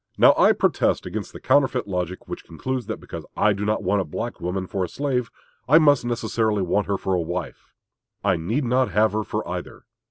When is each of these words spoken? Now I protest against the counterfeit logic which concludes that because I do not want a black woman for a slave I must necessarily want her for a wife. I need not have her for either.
Now 0.17 0.33
I 0.35 0.51
protest 0.53 1.05
against 1.05 1.31
the 1.31 1.39
counterfeit 1.39 1.87
logic 1.87 2.27
which 2.27 2.43
concludes 2.43 2.87
that 2.87 2.99
because 2.99 3.23
I 3.37 3.53
do 3.53 3.65
not 3.65 3.83
want 3.83 4.01
a 4.01 4.03
black 4.03 4.41
woman 4.41 4.65
for 4.65 4.83
a 4.83 4.89
slave 4.89 5.29
I 5.69 5.77
must 5.77 6.05
necessarily 6.05 6.63
want 6.63 6.87
her 6.87 6.97
for 6.97 7.13
a 7.13 7.21
wife. 7.21 7.69
I 8.23 8.35
need 8.35 8.63
not 8.65 8.89
have 8.89 9.13
her 9.13 9.23
for 9.23 9.47
either. 9.47 9.83